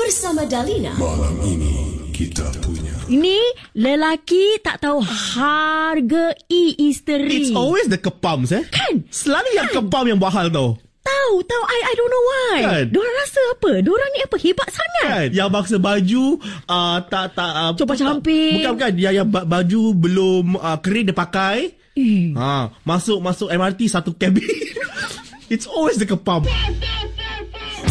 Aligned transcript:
bersama 0.00 0.48
Dalina. 0.48 0.96
Malam 0.96 1.36
ini 1.44 2.08
kita 2.16 2.48
punya. 2.64 2.88
Ini 3.04 3.36
lelaki 3.76 4.64
tak 4.64 4.80
tahu 4.80 5.04
harga 5.04 6.32
e-isteri. 6.48 7.44
It's 7.44 7.52
always 7.52 7.92
the 7.92 8.00
kepams 8.00 8.48
eh. 8.56 8.64
Kan? 8.72 9.04
Selalu 9.12 9.48
yang 9.60 9.68
kepam 9.68 10.04
yang 10.08 10.16
bahal 10.16 10.48
tau. 10.48 10.80
Tahu, 11.00 11.34
tahu. 11.44 11.62
I, 11.68 11.78
I 11.84 11.92
don't 11.96 12.12
know 12.12 12.24
why. 12.24 12.58
Kan? 12.64 12.84
Diorang 12.96 13.16
rasa 13.20 13.40
apa? 13.56 13.70
Diorang 13.84 14.10
ni 14.16 14.20
apa? 14.24 14.36
Hebat 14.40 14.68
sangat. 14.72 15.04
Kan? 15.04 15.28
Yang 15.36 15.48
bangsa 15.52 15.76
baju 15.76 16.24
uh, 16.64 16.96
tak 17.04 17.26
tak 17.36 17.52
uh, 17.52 17.70
Coba 17.76 17.92
camping. 17.98 18.54
Bukan 18.56 18.72
bukan 18.78 18.92
yang 18.96 19.14
yang 19.20 19.28
ba- 19.28 19.44
baju 19.44 19.80
belum 19.92 20.44
uh, 20.56 20.78
kering 20.80 21.12
dia 21.12 21.16
pakai. 21.16 21.76
Eh. 21.98 22.32
Ha, 22.38 22.72
masuk 22.86 23.20
masuk 23.20 23.52
MRT 23.52 23.90
satu 23.90 24.16
kabin. 24.16 24.46
It's 25.52 25.66
always 25.66 25.98
the 25.98 26.06
kepam. 26.06 26.46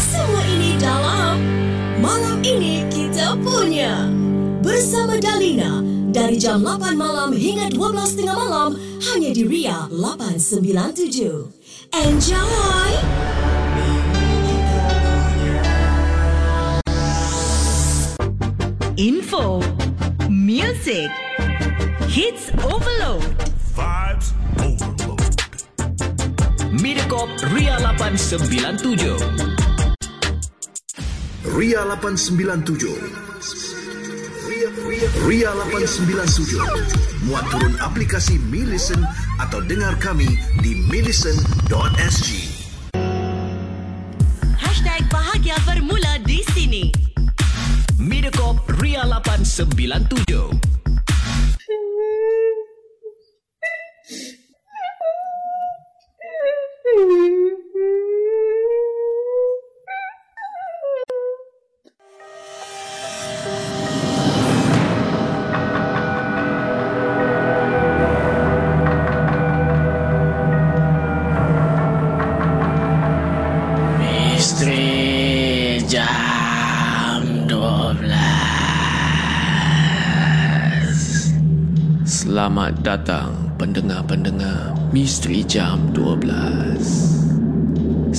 Semua 0.00 0.42
ini 0.48 0.80
dalam 0.80 1.59
Malam 2.10 2.42
ini 2.42 2.82
kita 2.90 3.38
punya 3.38 4.10
Bersama 4.66 5.14
Dalina 5.14 5.78
Dari 6.10 6.42
jam 6.42 6.58
8 6.58 6.98
malam 6.98 7.30
hingga 7.30 7.70
12.30 7.70 8.26
malam 8.26 8.74
Hanya 8.98 9.30
di 9.30 9.46
Ria 9.46 9.86
897 9.94 11.94
Enjoy! 11.94 12.90
Info, 18.98 19.62
music, 20.28 21.08
hits 22.10 22.50
overload. 22.66 23.22
Vibes 23.72 24.34
overload. 24.58 25.22
Mediacorp 26.74 27.30
Ria 27.54 27.78
897. 27.80 29.59
Ria 31.40 31.80
897. 31.88 33.00
Ria, 34.44 34.68
Ria, 34.84 35.08
Ria 35.24 35.50
897. 35.56 36.60
Muat 37.24 37.48
turun 37.48 37.80
aplikasi 37.80 38.36
Mi 38.52 38.60
Listen 38.68 39.00
atau 39.40 39.64
dengar 39.64 39.96
kami 39.96 40.36
di 40.60 40.76
millicent.sg. 40.92 42.28
Hashtag 44.52 45.08
bahagia 45.08 45.56
bermula 45.64 46.20
di 46.28 46.44
sini. 46.52 46.92
Mediacorp 47.96 48.60
Ria 48.76 49.08
897. 49.08 50.29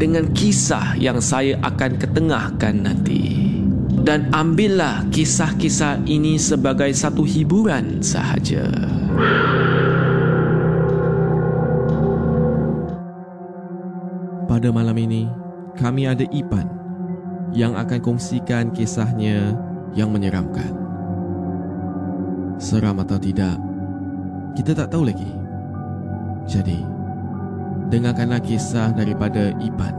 dengan 0.00 0.32
kisah 0.32 0.96
yang 0.96 1.20
saya 1.20 1.60
akan 1.60 2.00
ketengahkan 2.00 2.80
nanti. 2.80 3.52
Dan 4.00 4.32
ambillah 4.32 5.04
kisah-kisah 5.12 6.08
ini 6.08 6.40
sebagai 6.40 6.88
satu 6.96 7.20
hiburan 7.20 8.00
sahaja. 8.00 8.64
Pada 14.48 14.72
malam 14.72 14.96
ini, 14.96 15.28
kami 15.76 16.08
ada 16.08 16.24
Ipan 16.32 16.64
yang 17.52 17.76
akan 17.76 18.00
kongsikan 18.00 18.72
kisahnya 18.72 19.52
yang 19.92 20.08
menyeramkan. 20.10 20.72
Seram 22.56 23.04
atau 23.04 23.20
tidak, 23.20 23.60
kita 24.56 24.72
tak 24.72 24.90
tahu 24.90 25.06
lagi. 25.06 25.30
Jadi, 26.48 26.99
dengarkanlah 27.90 28.38
kisah 28.38 28.94
daripada 28.94 29.50
Ipan. 29.58 29.94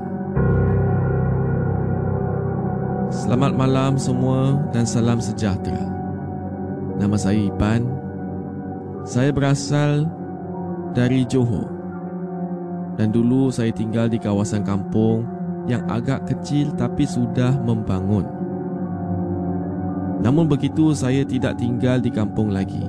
Selamat 3.11 3.51
malam 3.51 3.99
semua 3.99 4.55
dan 4.71 4.87
salam 4.87 5.19
sejahtera. 5.19 5.83
Nama 6.95 7.17
saya 7.19 7.51
Ipan. 7.51 7.83
Saya 9.03 9.35
berasal 9.35 10.07
dari 10.95 11.27
Johor. 11.27 11.67
Dan 12.95 13.11
dulu 13.11 13.51
saya 13.51 13.75
tinggal 13.75 14.07
di 14.07 14.15
kawasan 14.15 14.63
kampung 14.63 15.27
yang 15.67 15.83
agak 15.91 16.23
kecil 16.31 16.71
tapi 16.79 17.03
sudah 17.03 17.59
membangun. 17.59 18.23
Namun 20.23 20.47
begitu 20.47 20.95
saya 20.95 21.27
tidak 21.27 21.59
tinggal 21.59 21.99
di 21.99 22.13
kampung 22.13 22.55
lagi. 22.55 22.85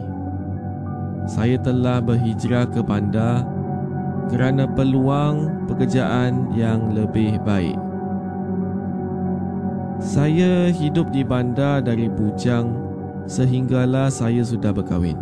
Saya 1.26 1.58
telah 1.58 1.98
berhijrah 2.02 2.68
ke 2.70 2.82
bandar 2.82 3.46
kerana 4.30 4.68
peluang 4.68 5.66
pekerjaan 5.66 6.52
yang 6.54 6.94
lebih 6.94 7.40
baik. 7.42 7.78
Saya 10.02 10.66
hidup 10.70 11.14
di 11.14 11.22
bandar 11.22 11.78
dari 11.78 12.10
bujang 12.10 12.74
sehinggalah 13.30 14.10
saya 14.10 14.42
sudah 14.42 14.74
berkahwin. 14.74 15.14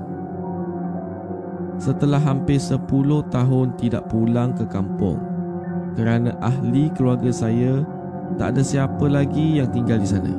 Setelah 1.80 2.20
hampir 2.20 2.60
10 2.60 2.88
tahun 3.32 3.66
tidak 3.80 4.08
pulang 4.08 4.52
ke 4.52 4.64
kampung 4.68 5.20
kerana 5.96 6.32
ahli 6.40 6.88
keluarga 6.92 7.32
saya 7.32 7.84
tak 8.40 8.56
ada 8.56 8.62
siapa 8.64 9.04
lagi 9.08 9.60
yang 9.60 9.68
tinggal 9.68 10.00
di 10.00 10.08
sana. 10.08 10.32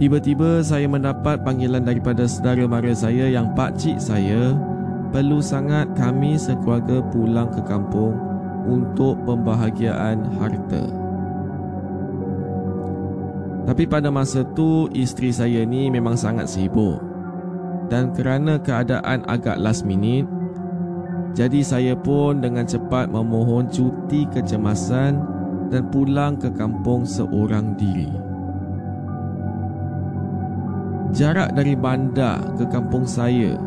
Tiba-tiba 0.00 0.64
saya 0.64 0.88
mendapat 0.88 1.44
panggilan 1.44 1.84
daripada 1.84 2.24
saudara 2.24 2.64
mara 2.64 2.92
saya 2.96 3.28
yang 3.28 3.52
pakcik 3.52 4.00
saya 4.00 4.56
perlu 5.10 5.42
sangat 5.42 5.90
kami 5.98 6.38
sekeluarga 6.38 7.02
pulang 7.10 7.50
ke 7.50 7.60
kampung 7.66 8.14
untuk 8.66 9.18
pembahagiaan 9.26 10.22
harta. 10.38 10.86
Tapi 13.66 13.84
pada 13.86 14.08
masa 14.10 14.42
tu 14.56 14.90
isteri 14.90 15.30
saya 15.30 15.62
ni 15.66 15.90
memang 15.90 16.18
sangat 16.18 16.50
sibuk. 16.50 16.98
Dan 17.90 18.14
kerana 18.14 18.62
keadaan 18.62 19.26
agak 19.26 19.58
last 19.58 19.82
minute, 19.82 20.26
jadi 21.34 21.62
saya 21.62 21.94
pun 21.98 22.38
dengan 22.38 22.66
cepat 22.66 23.10
memohon 23.10 23.66
cuti 23.70 24.30
kecemasan 24.30 25.18
dan 25.70 25.82
pulang 25.90 26.38
ke 26.38 26.50
kampung 26.54 27.02
seorang 27.02 27.74
diri. 27.74 28.10
Jarak 31.10 31.58
dari 31.58 31.74
bandar 31.74 32.38
ke 32.54 32.70
kampung 32.70 33.02
saya 33.02 33.58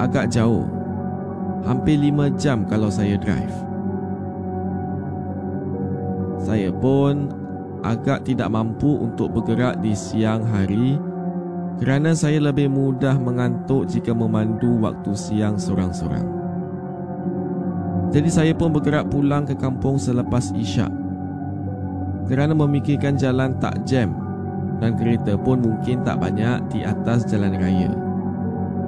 agak 0.00 0.32
jauh. 0.32 0.64
Hampir 1.68 2.00
lima 2.00 2.32
jam 2.40 2.64
kalau 2.64 2.88
saya 2.88 3.20
drive. 3.20 3.52
Saya 6.40 6.72
pun 6.72 7.28
agak 7.84 8.24
tidak 8.24 8.48
mampu 8.48 8.96
untuk 8.96 9.28
bergerak 9.28 9.76
di 9.84 9.92
siang 9.92 10.40
hari 10.48 10.96
kerana 11.76 12.16
saya 12.16 12.40
lebih 12.40 12.72
mudah 12.72 13.16
mengantuk 13.20 13.88
jika 13.88 14.16
memandu 14.16 14.80
waktu 14.80 15.12
siang 15.12 15.60
sorang-sorang. 15.60 16.24
Jadi 18.10 18.28
saya 18.32 18.52
pun 18.56 18.72
bergerak 18.72 19.06
pulang 19.12 19.44
ke 19.44 19.54
kampung 19.54 20.00
selepas 20.00 20.50
isyak. 20.56 20.90
Kerana 22.26 22.56
memikirkan 22.56 23.20
jalan 23.20 23.54
tak 23.60 23.84
jam 23.84 24.16
dan 24.80 24.96
kereta 24.96 25.36
pun 25.36 25.60
mungkin 25.60 26.02
tak 26.02 26.18
banyak 26.18 26.58
di 26.72 26.82
atas 26.82 27.28
jalan 27.28 27.54
raya. 27.54 28.09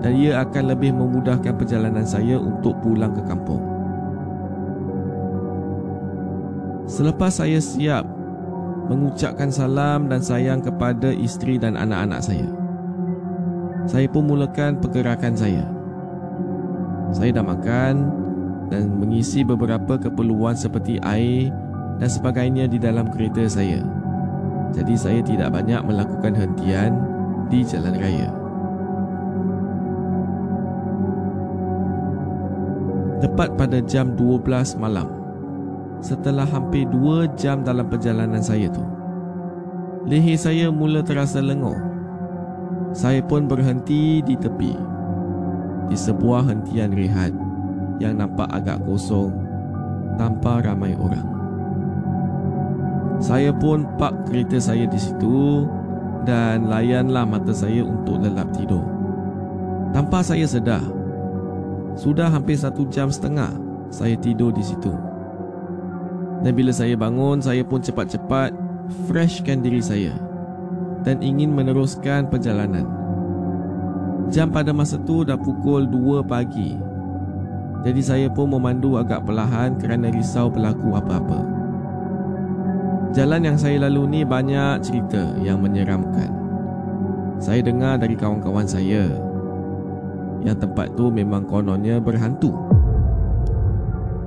Dan 0.02 0.18
ia 0.18 0.42
akan 0.42 0.74
lebih 0.74 0.90
memudahkan 0.90 1.54
perjalanan 1.54 2.02
saya 2.02 2.34
untuk 2.34 2.74
pulang 2.82 3.14
ke 3.14 3.22
kampung. 3.22 3.62
Selepas 6.90 7.38
saya 7.38 7.62
siap 7.62 8.02
mengucapkan 8.90 9.48
salam 9.48 10.10
dan 10.10 10.18
sayang 10.18 10.58
kepada 10.58 11.14
isteri 11.14 11.56
dan 11.56 11.78
anak-anak 11.78 12.20
saya. 12.20 12.50
Saya 13.86 14.10
pun 14.10 14.26
mulakan 14.26 14.82
pergerakan 14.82 15.38
saya. 15.38 15.64
Saya 17.14 17.30
dah 17.38 17.46
makan 17.46 17.94
dan 18.74 18.90
mengisi 18.98 19.46
beberapa 19.46 20.00
keperluan 20.00 20.58
seperti 20.58 20.98
air 21.06 21.54
dan 22.02 22.08
sebagainya 22.10 22.66
di 22.66 22.82
dalam 22.82 23.06
kereta 23.06 23.46
saya. 23.46 23.84
Jadi 24.72 24.94
saya 24.96 25.20
tidak 25.20 25.52
banyak 25.52 25.84
melakukan 25.84 26.32
hentian 26.34 26.96
di 27.52 27.60
jalan 27.62 27.94
raya. 27.94 28.41
Tepat 33.22 33.54
pada 33.54 33.78
jam 33.86 34.18
12 34.18 34.82
malam, 34.82 35.06
setelah 36.02 36.42
hampir 36.42 36.90
2 36.90 37.38
jam 37.38 37.62
dalam 37.62 37.86
perjalanan 37.86 38.42
saya 38.42 38.66
tu, 38.66 38.82
leher 40.10 40.34
saya 40.34 40.74
mula 40.74 41.06
terasa 41.06 41.38
lenguh. 41.38 41.78
Saya 42.90 43.22
pun 43.22 43.46
berhenti 43.46 44.26
di 44.26 44.34
tepi 44.34 44.74
di 45.86 45.94
sebuah 45.94 46.50
hentian 46.50 46.98
rehat 46.98 47.30
yang 48.02 48.18
nampak 48.18 48.50
agak 48.50 48.82
kosong 48.82 49.30
tanpa 50.18 50.58
ramai 50.58 50.98
orang. 50.98 51.30
Saya 53.22 53.54
pun 53.54 53.86
park 54.02 54.26
kereta 54.26 54.58
saya 54.58 54.82
di 54.90 54.98
situ 54.98 55.70
dan 56.26 56.66
layanlah 56.66 57.22
mata 57.22 57.54
saya 57.54 57.86
untuk 57.86 58.18
lelap 58.18 58.50
tidur. 58.50 58.82
Tanpa 59.94 60.26
saya 60.26 60.42
sedar, 60.42 60.82
sudah 61.94 62.32
hampir 62.32 62.56
satu 62.56 62.88
jam 62.88 63.12
setengah 63.12 63.52
saya 63.92 64.16
tidur 64.16 64.50
di 64.50 64.64
situ. 64.64 64.92
Dan 66.42 66.52
bila 66.58 66.74
saya 66.74 66.98
bangun, 66.98 67.38
saya 67.38 67.62
pun 67.62 67.78
cepat-cepat 67.78 68.50
freshkan 69.06 69.62
diri 69.62 69.78
saya 69.78 70.16
dan 71.06 71.22
ingin 71.22 71.54
meneruskan 71.54 72.26
perjalanan. 72.26 72.88
Jam 74.32 74.48
pada 74.48 74.72
masa 74.72 74.96
tu 74.96 75.22
dah 75.22 75.36
pukul 75.36 75.86
2 75.86 76.24
pagi. 76.24 76.74
Jadi 77.82 78.02
saya 78.02 78.28
pun 78.30 78.48
memandu 78.48 78.96
agak 78.96 79.26
perlahan 79.26 79.76
kerana 79.76 80.08
risau 80.08 80.48
berlaku 80.48 80.94
apa-apa. 80.94 81.40
Jalan 83.12 83.44
yang 83.44 83.58
saya 83.60 83.90
lalu 83.90 84.08
ni 84.08 84.20
banyak 84.24 84.80
cerita 84.80 85.36
yang 85.44 85.60
menyeramkan. 85.60 86.32
Saya 87.42 87.60
dengar 87.60 88.00
dari 88.00 88.16
kawan-kawan 88.16 88.64
saya 88.64 89.10
yang 90.42 90.58
tempat 90.58 90.94
tu 90.98 91.10
memang 91.10 91.46
kononnya 91.46 92.02
berhantu. 92.02 92.50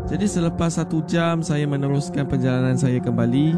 Jadi 0.05 0.25
selepas 0.29 0.77
satu 0.77 1.01
jam 1.09 1.41
saya 1.41 1.65
meneruskan 1.65 2.29
perjalanan 2.29 2.77
saya 2.77 3.01
kembali, 3.01 3.57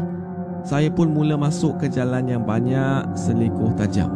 saya 0.64 0.88
pun 0.88 1.12
mula 1.12 1.36
masuk 1.36 1.76
ke 1.78 1.86
jalan 1.92 2.24
yang 2.24 2.42
banyak 2.42 3.04
selikuh 3.14 3.70
tajam. 3.76 4.10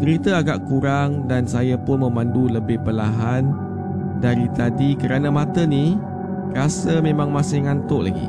Kereta 0.00 0.40
agak 0.40 0.64
kurang 0.64 1.28
dan 1.28 1.44
saya 1.44 1.76
pun 1.76 2.00
memandu 2.00 2.48
lebih 2.48 2.80
perlahan 2.80 3.52
dari 4.20 4.48
tadi 4.56 4.96
kerana 4.96 5.28
mata 5.28 5.68
ni 5.68 5.96
rasa 6.56 7.04
memang 7.04 7.28
masih 7.28 7.68
ngantuk 7.68 8.08
lagi. 8.08 8.28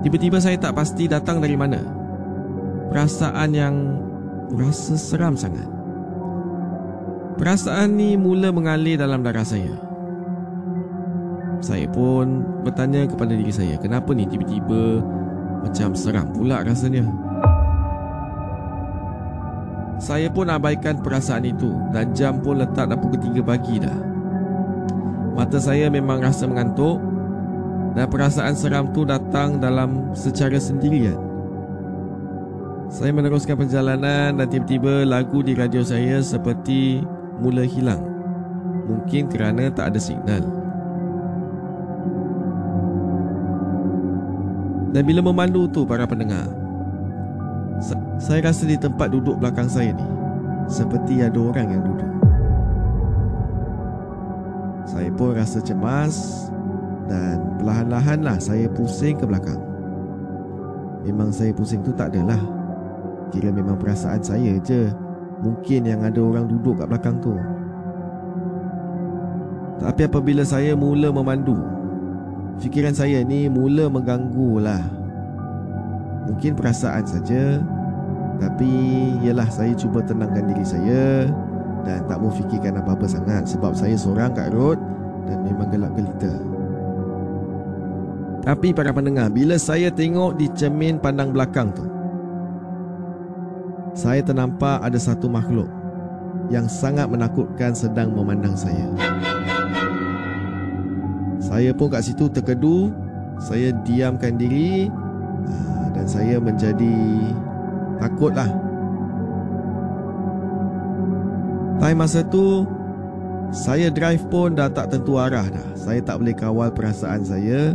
Tiba-tiba 0.00 0.40
saya 0.40 0.56
tak 0.56 0.78
pasti 0.78 1.10
datang 1.10 1.44
dari 1.44 1.58
mana. 1.58 1.82
Perasaan 2.88 3.50
yang 3.52 3.74
rasa 4.54 4.96
seram 4.96 5.36
sangat. 5.36 5.79
Perasaan 7.40 7.96
ni 7.96 8.20
mula 8.20 8.52
mengalir 8.52 9.00
dalam 9.00 9.24
darah 9.24 9.48
saya. 9.48 9.72
Saya 11.64 11.88
pun 11.88 12.44
bertanya 12.60 13.08
kepada 13.08 13.32
diri 13.32 13.48
saya, 13.48 13.80
kenapa 13.80 14.12
ni 14.12 14.28
tiba-tiba 14.28 15.00
macam 15.64 15.96
seram 15.96 16.28
pula 16.36 16.60
rasanya. 16.60 17.00
Saya 19.96 20.28
pun 20.28 20.52
abaikan 20.52 21.00
perasaan 21.00 21.48
itu 21.48 21.72
dan 21.96 22.12
jam 22.12 22.44
pun 22.44 22.60
letak 22.60 22.92
dah 22.92 22.98
pukul 23.00 23.16
3 23.16 23.40
pagi 23.40 23.80
dah. 23.80 23.98
Mata 25.32 25.56
saya 25.56 25.88
memang 25.88 26.20
rasa 26.20 26.44
mengantuk 26.44 27.00
dan 27.96 28.04
perasaan 28.04 28.52
seram 28.52 28.92
tu 28.92 29.08
datang 29.08 29.56
dalam 29.56 30.12
secara 30.12 30.60
sendirian. 30.60 31.16
Saya 32.92 33.16
meneruskan 33.16 33.56
perjalanan 33.56 34.36
dan 34.36 34.44
tiba-tiba 34.44 35.08
lagu 35.08 35.40
di 35.40 35.56
radio 35.56 35.80
saya 35.80 36.20
seperti 36.20 37.00
mula 37.38 37.62
hilang. 37.62 38.02
Mungkin 38.90 39.30
kerana 39.30 39.70
tak 39.70 39.94
ada 39.94 40.00
signal. 40.02 40.60
Dan 44.90 45.06
bila 45.06 45.22
memandu 45.22 45.70
tu 45.70 45.86
para 45.86 46.02
pendengar 46.02 46.50
Saya 48.18 48.50
rasa 48.50 48.66
di 48.66 48.74
tempat 48.74 49.14
duduk 49.14 49.38
belakang 49.38 49.70
saya 49.70 49.94
ni 49.94 50.06
Seperti 50.66 51.22
ada 51.22 51.38
orang 51.38 51.68
yang 51.70 51.82
duduk 51.86 52.10
Saya 54.90 55.08
pun 55.14 55.38
rasa 55.38 55.62
cemas 55.62 56.46
Dan 57.06 57.38
perlahan-lahan 57.62 58.18
lah 58.26 58.36
saya 58.42 58.66
pusing 58.66 59.14
ke 59.14 59.24
belakang 59.30 59.62
Memang 61.06 61.30
saya 61.30 61.54
pusing 61.54 61.86
tu 61.86 61.94
tak 61.94 62.10
adalah 62.10 62.42
Kira 63.30 63.54
memang 63.54 63.78
perasaan 63.78 64.26
saya 64.26 64.58
je 64.58 64.90
Mungkin 65.40 65.88
yang 65.88 66.04
ada 66.04 66.20
orang 66.20 66.44
duduk 66.44 66.80
kat 66.80 66.86
belakang 66.88 67.16
tu. 67.24 67.32
Tapi 69.80 70.04
apabila 70.04 70.44
saya 70.44 70.76
mula 70.76 71.08
memandu 71.08 71.56
Fikiran 72.60 72.92
saya 72.92 73.24
ni 73.24 73.48
mula 73.48 73.88
mengganggu 73.88 74.60
lah. 74.60 74.84
Mungkin 76.28 76.52
perasaan 76.52 77.00
saja 77.08 77.64
Tapi 78.36 78.70
Yelah 79.24 79.48
saya 79.48 79.72
cuba 79.72 80.04
tenangkan 80.04 80.52
diri 80.52 80.62
saya 80.68 81.32
Dan 81.82 82.04
tak 82.04 82.20
mau 82.20 82.28
fikirkan 82.28 82.76
apa-apa 82.76 83.08
sangat 83.08 83.48
Sebab 83.48 83.72
saya 83.72 83.96
seorang 83.96 84.36
kat 84.36 84.52
road 84.52 84.76
Dan 85.24 85.48
memang 85.48 85.72
gelap 85.72 85.96
gelita. 85.96 86.32
Tapi 88.44 88.76
para 88.76 88.92
pendengar 88.92 89.32
Bila 89.32 89.56
saya 89.56 89.88
tengok 89.88 90.36
di 90.36 90.52
cermin 90.52 91.00
pandang 91.00 91.32
belakang 91.32 91.72
tu 91.72 91.99
Saya 93.90 94.22
ternampak 94.22 94.78
ada 94.86 94.98
satu 94.98 95.26
makhluk 95.26 95.66
Yang 96.50 96.70
sangat 96.78 97.10
menakutkan 97.10 97.74
sedang 97.74 98.14
memandang 98.14 98.54
saya. 98.54 98.86
Saya 101.42 101.74
pun 101.74 101.90
kat 101.90 102.06
situ 102.06 102.30
terkedu. 102.30 102.94
Saya 103.40 103.74
diamkan 103.82 104.36
diri 104.36 104.92
ah, 105.48 105.86
Dan 105.96 106.06
saya 106.06 106.36
menjadi 106.38 106.98
Takut 107.98 108.36
lah 108.36 108.50
Time 111.80 111.98
masa 111.98 112.20
tu 112.20 112.68
Saya 113.50 113.88
drive 113.90 114.22
pun 114.30 114.54
dah 114.54 114.70
tak 114.70 114.94
tentu 114.94 115.18
arah 115.18 115.48
dah. 115.48 115.68
Saya 115.74 115.98
tak 116.04 116.20
boleh 116.22 116.36
kawal 116.36 116.70
perasaan 116.70 117.24
saya. 117.26 117.74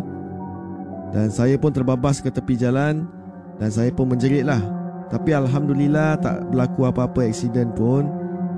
Dan 1.12 1.28
saya 1.34 1.58
pun 1.60 1.74
terbabas 1.74 2.22
ke 2.24 2.30
tepi 2.32 2.56
jalan 2.56 3.10
Dan 3.58 3.70
saya 3.74 3.90
pun 3.90 4.08
menjerit 4.08 4.46
lah 4.46 4.85
Tapi 5.16 5.32
Alhamdulillah 5.32 6.20
tak 6.20 6.44
berlaku 6.52 6.92
apa-apa 6.92 7.24
aksiden 7.24 7.72
pun. 7.72 8.04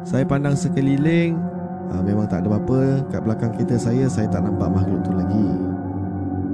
Saya 0.01 0.25
pandang 0.25 0.57
sekeliling 0.57 1.37
uh, 1.93 2.01
memang 2.01 2.25
tak 2.25 2.41
ada 2.41 2.49
apa-apa. 2.49 3.05
Kat 3.13 3.21
belakang 3.21 3.53
kereta 3.53 3.77
saya 3.77 4.09
saya 4.09 4.25
tak 4.25 4.41
nampak 4.41 4.73
makhluk 4.73 5.05
tu 5.05 5.13
lagi. 5.13 5.47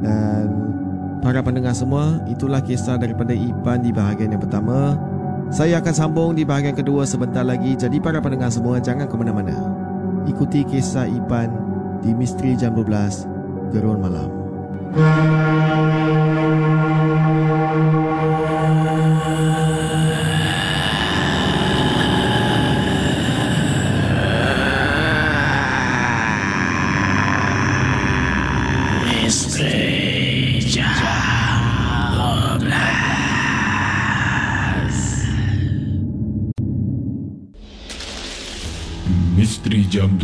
Dan 0.04 0.52
para 1.24 1.40
pendengar 1.40 1.72
semua 1.72 2.20
itulah 2.28 2.60
kisah 2.60 3.00
daripada 3.00 3.32
Ipan 3.32 3.80
di 3.80 3.96
bahagian 3.96 4.36
yang 4.36 4.44
pertama. 4.44 5.00
Saya 5.48 5.80
akan 5.80 5.96
sambung 5.96 6.36
di 6.36 6.44
bahagian 6.44 6.76
kedua 6.76 7.08
sebentar 7.08 7.48
lagi. 7.48 7.72
Jadi 7.80 8.04
para 8.04 8.20
pendengar 8.20 8.52
semua 8.52 8.84
jangan 8.84 9.08
ke 9.08 9.16
mana-mana. 9.16 9.56
Ikuti 10.28 10.68
kisah 10.68 11.08
Ipan 11.08 11.48
di 12.04 12.12
Misteri 12.12 12.60
Jam 12.60 12.76
12 12.76 13.72
Gerun 13.72 14.04
Malam. 14.04 14.28
Jam 15.00 17.13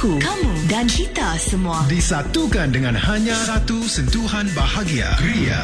aku, 0.00 0.16
kamu 0.16 0.52
dan 0.72 0.88
kita 0.88 1.36
semua. 1.36 1.84
Disatukan 1.84 2.72
dengan 2.72 2.96
hanya 2.96 3.36
satu 3.36 3.84
sentuhan 3.84 4.48
bahagia. 4.56 5.12
Ria. 5.20 5.60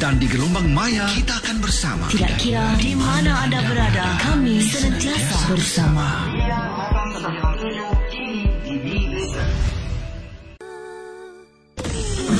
Dan 0.00 0.16
di 0.16 0.32
gelombang 0.32 0.64
maya 0.72 1.04
kita 1.12 1.36
akan 1.36 1.60
bersama. 1.60 2.08
Tidak 2.08 2.40
kira 2.40 2.64
di 2.80 2.96
mana 2.96 3.44
anda 3.44 3.60
berada, 3.68 4.16
kami 4.24 4.64
senantiasa 4.64 5.52
bersama. 5.52 6.08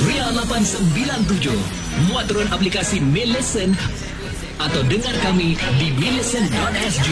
Ria 0.09 0.27
897 0.33 1.53
Muat 2.09 2.25
turun 2.29 2.49
aplikasi 2.49 3.01
Millicent 3.01 3.77
Atau 4.57 4.81
dengar 4.89 5.13
kami 5.21 5.53
di 5.81 5.89
millicent.sg 6.01 7.09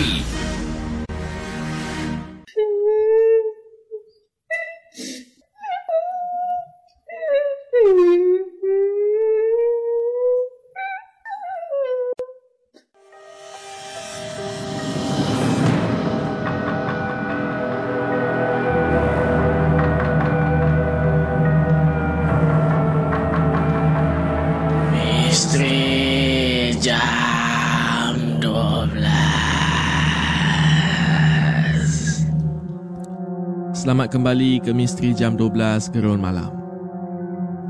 Selamat 34.05 34.21
kembali 34.21 34.53
ke 34.61 34.71
Misteri 34.77 35.17
Jam 35.17 35.33
12 35.33 35.89
Gerun 35.89 36.21
Malam. 36.21 36.53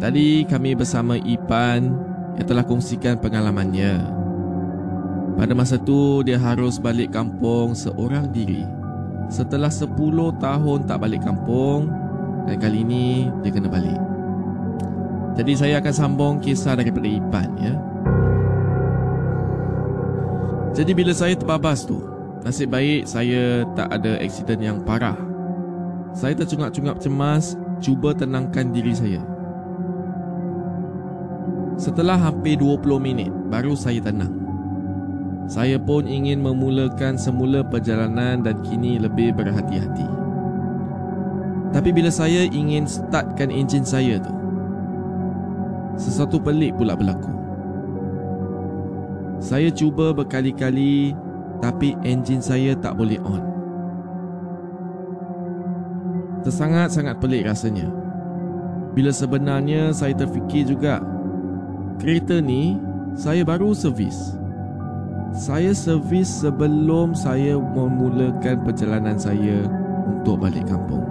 Tadi 0.03 0.43
kami 0.43 0.75
bersama 0.75 1.15
Ipan 1.15 1.95
yang 2.35 2.47
telah 2.51 2.67
kongsikan 2.67 3.23
pengalamannya. 3.23 4.03
Pada 5.39 5.55
masa 5.55 5.79
tu 5.79 6.27
dia 6.27 6.35
harus 6.35 6.83
balik 6.83 7.15
kampung 7.15 7.79
seorang 7.79 8.35
diri. 8.35 8.67
Setelah 9.31 9.71
10 9.71 9.95
tahun 10.43 10.91
tak 10.91 11.07
balik 11.07 11.23
kampung 11.23 11.95
dan 12.51 12.59
kali 12.59 12.83
ini 12.83 13.31
dia 13.47 13.55
kena 13.55 13.71
balik. 13.71 14.03
Jadi 15.39 15.55
saya 15.55 15.79
akan 15.79 15.95
sambung 15.95 16.43
kisah 16.43 16.75
daripada 16.75 17.07
Ipan 17.07 17.49
ya. 17.63 17.79
Jadi 20.75 20.99
bila 20.99 21.15
saya 21.15 21.39
terbabas 21.39 21.87
tu, 21.87 22.03
nasib 22.43 22.75
baik 22.75 23.07
saya 23.07 23.63
tak 23.79 23.87
ada 23.87 24.19
aksiden 24.19 24.59
yang 24.59 24.83
parah. 24.83 25.34
Saya 26.15 26.39
tercungap-cungap 26.39 27.03
cemas 27.03 27.59
cuba 27.83 28.15
tenangkan 28.15 28.71
diri 28.71 28.95
saya. 28.95 29.19
Setelah 31.75 32.15
hampir 32.15 32.55
20 32.55 32.87
minit 33.03 33.35
baru 33.51 33.75
saya 33.75 33.99
tenang. 33.99 34.31
Saya 35.51 35.77
pun 35.77 36.07
ingin 36.07 36.39
memulakan 36.39 37.19
semula 37.19 37.67
perjalanan 37.67 38.41
dan 38.47 38.63
kini 38.63 38.97
lebih 38.97 39.35
berhati-hati. 39.35 40.07
Tapi 41.75 41.91
bila 41.91 42.15
saya 42.15 42.47
ingin 42.47 42.87
startkan 42.87 43.51
enjin 43.51 43.83
saya 43.83 44.23
tu, 44.23 44.31
sesuatu 45.99 46.39
pelik 46.39 46.79
pula 46.79 46.95
berlaku. 46.95 47.35
Saya 49.43 49.69
cuba 49.75 50.15
berkali-kali 50.15 51.13
tapi 51.59 51.99
enjin 52.07 52.39
saya 52.39 52.79
tak 52.79 52.95
boleh 52.95 53.19
on. 53.27 53.54
Tersangat-sangat 56.45 57.25
pelik 57.25 57.49
rasanya. 57.49 57.89
Bila 58.93 59.09
sebenarnya 59.11 59.97
saya 59.97 60.13
terfikir 60.13 60.69
juga 60.69 61.01
kereta 61.97 62.39
ni 62.39 62.77
saya 63.17 63.43
baru 63.43 63.73
servis. 63.73 64.37
Saya 65.35 65.75
servis 65.75 66.31
sebelum 66.31 67.17
saya 67.17 67.59
memulakan 67.59 68.63
perjalanan 68.63 69.19
saya 69.19 69.67
untuk 70.07 70.39
balik 70.39 70.69
kampung. 70.69 71.03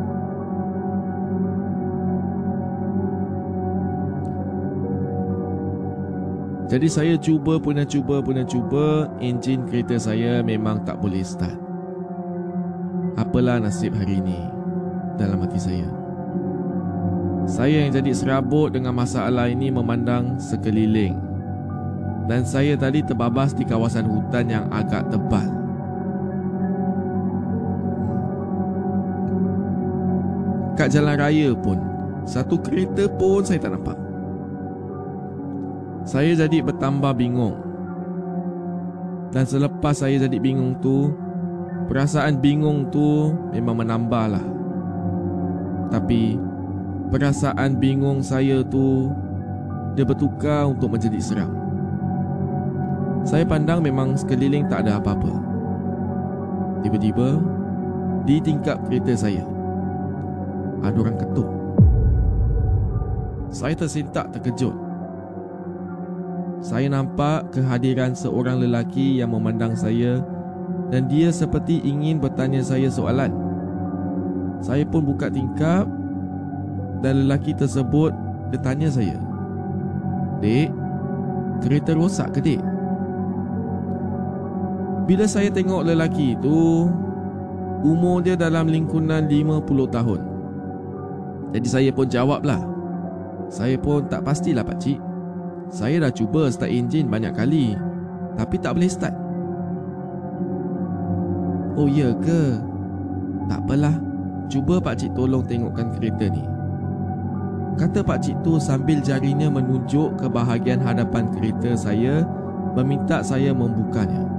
Jadi 6.72 6.88
saya 6.88 7.16
cuba 7.20 7.60
punya 7.60 7.84
cuba 7.84 8.24
punya 8.24 8.46
cuba 8.48 9.12
enjin 9.20 9.66
kereta 9.68 10.00
saya 10.00 10.46
memang 10.46 10.86
tak 10.88 11.02
boleh 11.02 11.26
start. 11.26 11.58
Apalah 13.20 13.60
nasib 13.62 13.94
hari 13.94 14.24
ini 14.24 14.63
dalam 15.18 15.42
hati 15.44 15.60
saya. 15.62 15.88
Saya 17.44 17.84
yang 17.84 17.92
jadi 17.92 18.12
serabut 18.16 18.72
dengan 18.72 18.96
masalah 18.96 19.52
ini 19.52 19.68
memandang 19.68 20.40
sekeliling. 20.40 21.20
Dan 22.24 22.48
saya 22.48 22.80
tadi 22.80 23.04
terbabas 23.04 23.52
di 23.52 23.68
kawasan 23.68 24.08
hutan 24.08 24.48
yang 24.48 24.66
agak 24.72 25.12
tebal. 25.12 25.44
Kat 30.80 30.88
jalan 30.90 31.20
raya 31.20 31.52
pun, 31.54 31.78
satu 32.24 32.56
kereta 32.64 33.12
pun 33.12 33.44
saya 33.44 33.60
tak 33.60 33.76
nampak. 33.76 34.00
Saya 36.08 36.32
jadi 36.34 36.64
bertambah 36.64 37.12
bingung. 37.20 37.60
Dan 39.36 39.44
selepas 39.44 40.00
saya 40.00 40.16
jadi 40.24 40.38
bingung 40.40 40.80
tu, 40.80 41.12
perasaan 41.92 42.40
bingung 42.40 42.88
tu 42.88 43.36
memang 43.52 43.84
menambah 43.84 44.26
lah. 44.32 44.53
Tapi 45.90 46.38
perasaan 47.10 47.80
bingung 47.80 48.24
saya 48.24 48.62
tu 48.64 49.12
dia 49.94 50.06
bertukar 50.06 50.70
untuk 50.70 50.94
menjadi 50.94 51.20
seram. 51.22 51.52
Saya 53.24 53.48
pandang 53.48 53.80
memang 53.80 54.20
sekeliling 54.20 54.68
tak 54.68 54.84
ada 54.84 55.00
apa-apa. 55.00 55.32
Tiba-tiba 56.84 57.40
di 58.28 58.40
tingkap 58.44 58.84
kereta 58.84 59.16
saya 59.16 59.48
ada 60.84 60.98
orang 61.00 61.16
ketuk. 61.16 61.48
Saya 63.54 63.78
tersentak 63.78 64.34
terkejut. 64.36 64.76
Saya 66.64 66.88
nampak 66.88 67.52
kehadiran 67.52 68.16
seorang 68.16 68.60
lelaki 68.64 69.20
yang 69.20 69.36
memandang 69.36 69.76
saya 69.76 70.24
dan 70.92 71.12
dia 71.12 71.28
seperti 71.32 71.84
ingin 71.84 72.24
bertanya 72.24 72.64
saya 72.64 72.88
soalan. 72.88 73.43
Saya 74.64 74.88
pun 74.88 75.04
buka 75.04 75.28
tingkap 75.28 75.84
dan 77.04 77.28
lelaki 77.28 77.52
tersebut 77.52 78.16
dia 78.48 78.60
tanya 78.64 78.88
saya. 78.88 79.20
Dek, 80.40 80.72
kereta 81.60 81.92
rosak 81.92 82.32
ke 82.32 82.40
dek? 82.40 82.62
Bila 85.04 85.28
saya 85.28 85.52
tengok 85.52 85.84
lelaki 85.84 86.40
itu, 86.40 86.88
umur 87.84 88.24
dia 88.24 88.40
dalam 88.40 88.72
lingkungan 88.72 89.28
50 89.28 89.68
tahun. 89.92 90.22
Jadi 91.52 91.68
saya 91.68 91.92
pun 91.92 92.08
jawablah. 92.08 92.64
Saya 93.52 93.76
pun 93.76 94.08
tak 94.08 94.24
pastilah 94.24 94.64
pakcik. 94.64 94.98
Saya 95.68 96.08
dah 96.08 96.12
cuba 96.16 96.48
start 96.48 96.72
enjin 96.72 97.12
banyak 97.12 97.36
kali 97.36 97.76
tapi 98.40 98.56
tak 98.58 98.80
boleh 98.80 98.90
start. 98.90 99.14
Oh 101.76 101.90
ya 101.90 102.16
ke? 102.22 102.58
Tak 103.50 103.60
apalah. 103.66 104.13
Cuba 104.52 104.80
pakcik 104.80 105.16
tolong 105.16 105.44
tengokkan 105.46 105.92
kereta 105.96 106.28
ni. 106.30 106.44
Kata 107.74 108.06
pakcik 108.06 108.38
tu 108.46 108.62
sambil 108.62 109.02
jarinya 109.02 109.50
menunjuk 109.50 110.22
ke 110.22 110.30
bahagian 110.30 110.78
hadapan 110.78 111.26
kereta 111.34 111.74
saya 111.74 112.22
meminta 112.78 113.26
saya 113.26 113.50
membukanya. 113.50 114.30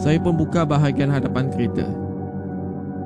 Saya 0.00 0.18
pun 0.18 0.34
buka 0.34 0.66
bahagian 0.66 1.12
hadapan 1.12 1.46
kereta. 1.52 1.86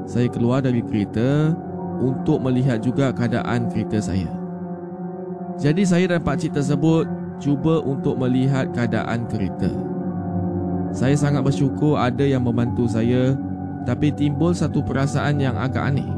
Saya 0.09 0.31
keluar 0.33 0.65
dari 0.65 0.81
kereta 0.81 1.53
untuk 2.01 2.41
melihat 2.41 2.81
juga 2.81 3.13
keadaan 3.13 3.69
kereta 3.69 4.01
saya. 4.01 4.31
Jadi 5.57 5.83
saya 5.89 6.05
dan 6.17 6.21
pakcik 6.21 6.53
tersebut 6.53 7.09
cuba 7.37 7.85
untuk 7.85 8.17
melihat 8.17 8.73
keadaan 8.73 9.29
kereta. 9.29 9.69
Saya 10.93 11.13
sangat 11.17 11.45
bersyukur 11.45 12.01
ada 12.01 12.25
yang 12.25 12.45
membantu 12.45 12.89
saya 12.89 13.37
tapi 13.87 14.11
timbul 14.11 14.51
satu 14.51 14.83
perasaan 14.83 15.39
yang 15.39 15.55
agak 15.55 15.95
aneh. 15.95 16.11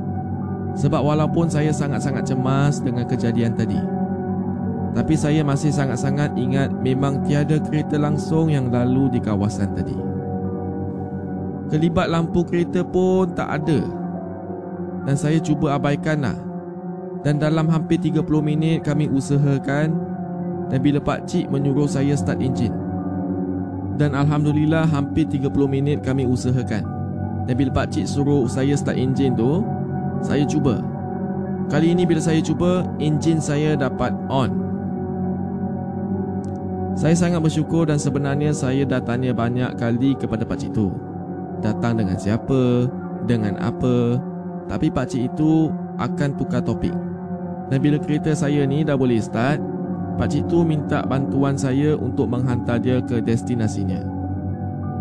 Sebab 0.78 1.04
walaupun 1.04 1.52
saya 1.52 1.68
sangat-sangat 1.74 2.28
cemas 2.28 2.78
dengan 2.78 3.02
kejadian 3.02 3.56
tadi 3.58 3.80
Tapi 4.94 5.14
saya 5.18 5.42
masih 5.42 5.74
sangat-sangat 5.74 6.38
ingat 6.38 6.70
memang 6.70 7.26
tiada 7.26 7.58
kereta 7.58 7.98
langsung 7.98 8.46
yang 8.46 8.70
lalu 8.70 9.10
di 9.10 9.20
kawasan 9.20 9.74
tadi. 9.74 9.96
Kelibat 11.68 12.08
lampu 12.08 12.46
kereta 12.46 12.86
pun 12.86 13.34
tak 13.34 13.48
ada. 13.62 13.80
Dan 15.04 15.16
saya 15.18 15.42
cuba 15.42 15.74
abaikanlah 15.76 16.36
Dan 17.26 17.42
dalam 17.42 17.66
hampir 17.68 17.98
30 17.98 18.24
minit 18.44 18.84
kami 18.84 19.08
usahakan 19.08 19.94
Dan 20.68 20.78
bila 20.84 21.00
Pak 21.00 21.24
Cik 21.26 21.48
menyuruh 21.48 21.88
saya 21.88 22.14
start 22.14 22.38
enjin. 22.38 22.72
Dan 23.98 24.14
Alhamdulillah 24.14 24.86
hampir 24.86 25.26
30 25.26 25.50
minit 25.66 26.06
kami 26.06 26.22
usahakan 26.22 26.97
Dan 27.48 27.56
bila 27.56 27.72
Pak 27.72 27.96
Cik 27.96 28.04
suruh 28.04 28.44
saya 28.44 28.76
start 28.76 29.00
enjin 29.00 29.32
tu 29.32 29.64
saya 30.20 30.44
cuba. 30.44 30.84
Kali 31.68 31.92
ini 31.92 32.08
bila 32.08 32.20
saya 32.20 32.40
cuba, 32.40 32.84
enjin 32.96 33.40
saya 33.40 33.76
dapat 33.76 34.12
on. 34.32 34.68
Saya 36.98 37.14
sangat 37.14 37.44
bersyukur 37.44 37.86
dan 37.86 38.00
sebenarnya 38.00 38.50
saya 38.50 38.82
dah 38.82 38.98
tanya 38.98 39.30
banyak 39.30 39.76
kali 39.78 40.16
kepada 40.18 40.42
pakcik 40.42 40.74
itu. 40.74 40.90
Datang 41.62 42.00
dengan 42.00 42.18
siapa, 42.18 42.90
dengan 43.28 43.54
apa. 43.60 44.18
Tapi 44.66 44.88
pakcik 44.90 45.30
itu 45.30 45.70
akan 46.00 46.40
tukar 46.40 46.64
topik. 46.64 46.96
Dan 47.68 47.78
bila 47.84 48.00
kereta 48.00 48.32
saya 48.32 48.64
ni 48.64 48.82
dah 48.82 48.96
boleh 48.96 49.20
start, 49.20 49.60
pakcik 50.16 50.48
itu 50.48 50.64
minta 50.64 51.04
bantuan 51.04 51.54
saya 51.54 51.94
untuk 51.94 52.32
menghantar 52.32 52.80
dia 52.80 52.98
ke 53.04 53.20
destinasinya. 53.20 54.02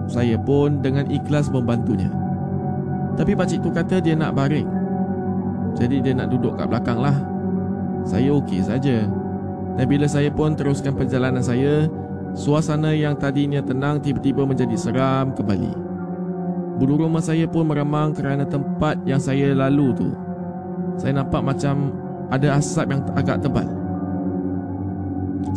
Saya 0.05 0.35
pun 0.37 0.83
dengan 0.83 1.07
ikhlas 1.07 1.49
membantunya. 1.49 2.26
Tapi 3.17 3.33
pakcik 3.33 3.65
itu 3.65 3.69
kata 3.73 3.97
dia 3.97 4.13
nak 4.13 4.37
baring. 4.37 4.69
Jadi 5.73 6.05
dia 6.05 6.13
nak 6.13 6.29
duduk 6.29 6.53
kat 6.55 6.69
belakang 6.69 7.01
lah. 7.01 7.17
Saya 8.05 8.31
okey 8.37 8.61
saja. 8.61 9.09
Dan 9.77 9.85
bila 9.89 10.05
saya 10.05 10.29
pun 10.29 10.53
teruskan 10.53 10.93
perjalanan 10.93 11.41
saya 11.41 11.89
Suasana 12.37 12.93
yang 12.93 13.17
tadinya 13.17 13.65
tenang 13.65 13.97
tiba-tiba 13.97 14.45
menjadi 14.45 14.77
seram 14.77 15.33
kembali. 15.33 15.73
Bulu 16.77 17.09
rumah 17.09 17.23
saya 17.23 17.49
pun 17.49 17.65
meramang 17.65 18.13
kerana 18.13 18.45
tempat 18.45 19.01
yang 19.09 19.17
saya 19.17 19.57
lalu 19.57 19.89
tu. 19.97 20.13
Saya 21.01 21.17
nampak 21.17 21.41
macam 21.41 21.89
ada 22.29 22.61
asap 22.61 22.93
yang 22.93 23.01
agak 23.17 23.41
tebal. 23.41 23.65